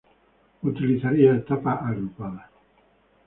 [0.69, 2.49] Utilizaría etapas agrupadas.